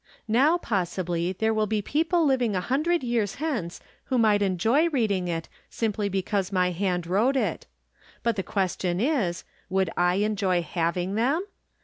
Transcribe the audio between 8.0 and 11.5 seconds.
But the question is. Would I enjoy having them